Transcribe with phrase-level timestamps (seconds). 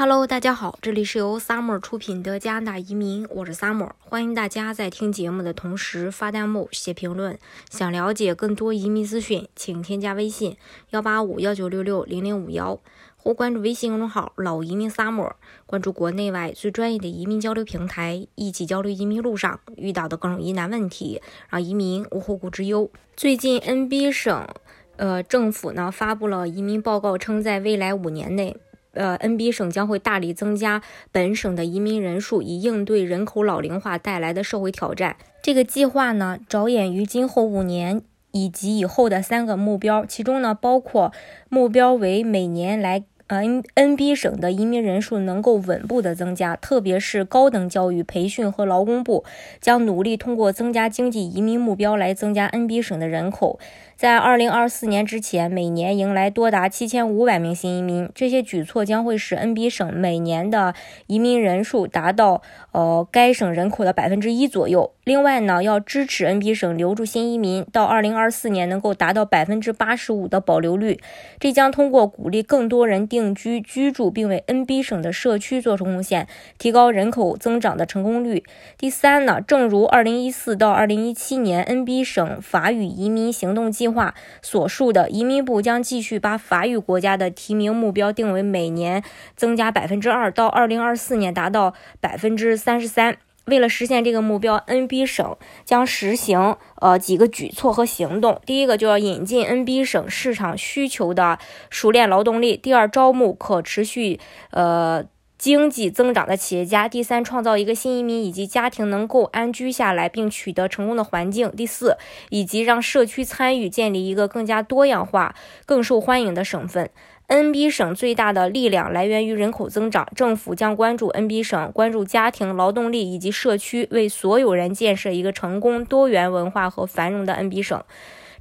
[0.00, 7.38] Hello，大家好，这里是由 Summer 出品的加拿大移民，我是 Summer，欢迎大家在听节目的同时发弹幕、写评论。
[7.68, 10.56] 想了解更多移民资讯，请添加微信
[10.88, 12.80] 幺八五幺九六六零零五幺，
[13.18, 15.32] 或关注微信公众号“老移民 Summer”，
[15.66, 21.20] 关注国内外最专业的移民交流平台，一起交流移民路上遇到的各种疑难问题，
[21.50, 22.90] 让移民无后顾之忧。
[23.14, 24.48] 最近 NB 省
[24.96, 28.56] 呃政府呢发布了移民报告，称在未来五年内。
[28.92, 30.82] 呃，NB 省将会大力增加
[31.12, 35.16] 本省的移民人数，以应对人口老龄化带来的社会挑战。
[35.42, 41.12] 这个计划呢，着眼于今后五年以及以后的三个目标，其中呢，包括
[41.48, 43.44] 目标为每年来呃
[43.76, 49.24] NB 省的移民人数能够稳步的增加，特别是高等教育培训和劳工部
[49.60, 53.60] 将努力通过增加经济移民目标来增加 NB 省的人口。
[53.94, 58.08] 在二零二四年之前，每年迎来多达七千五百名新移民。
[58.14, 60.74] 这些举措将会使 NB 省每年的
[61.06, 62.40] 移民人数达到
[62.72, 64.90] 呃该省人口的百分之一左右。
[65.04, 70.98] 另外呢，要支持 NB 省留住新移民，到二零二四年能够达到百分之八十五的保留率。
[71.38, 76.26] 这将通过鼓励更多人定定居居住，并为 NB 省的社区做出贡献，
[76.56, 78.44] 提高人口增长的成功率。
[78.78, 83.90] 第三呢，正如二零一四到二零一七年 NB 省法语移民行动计。
[83.90, 89.02] 划所述的，移民部将继续把法语国家的提名目标定为每年
[89.34, 93.16] 增加百分之二，到二零二四年达到百分之三十三。
[93.50, 98.40] 为了实现这个目标，NB 省将实行呃几个举措和行动。
[98.46, 104.18] 第一个就要引进 NB 省市场需求的熟练劳动力；第二，招募可持续
[104.52, 105.04] 呃。
[105.40, 111.96] 经济增长的企业家，第三，创造一个新移民以及家庭能够安居下来并取得成功的环境；第四，
[112.28, 116.90] 以及让社区参与建立一个更加多样化、更受欢迎的省份。
[117.28, 127.82] NB 省最大的力量来源于人口增长，政府将关注 NB 省，关注家庭、劳动力以及社区，为所有人建设一个成功、多元文化和繁荣的 NB 省。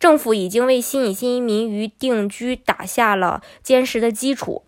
[0.00, 4.64] 政府已经为吸引新移民与定居打下了坚实的基础。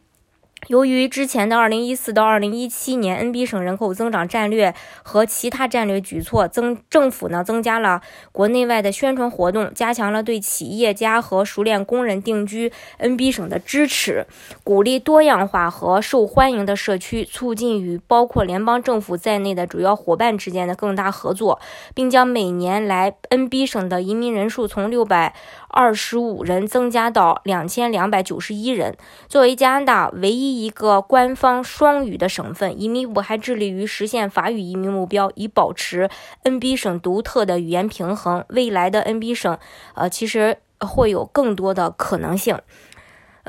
[0.68, 14.26] 由于之前的2014到2017年 NB 省人口增长战略和其他战略举措，增政府呢增加了国内外的宣传活动，加强了对企业家和熟练工人定居 NB 省的支持，
[14.62, 21.58] 鼓励多样化和受欢迎的社区，促进与包括联邦政府在内的主要伙伴之间的更大合作，
[21.94, 28.96] 并将每年来 NB 省的移民人数从625人增加到2291人。
[29.26, 30.49] 作为加拿大唯一。
[30.50, 36.08] 一个官方双语的省份，移民部还致力于实现法语移民目标，以保持
[36.44, 38.44] NB 省独特的语言平衡。
[38.48, 39.58] 未来的 NB 省，
[39.94, 42.58] 呃，其实会有更多的可能性。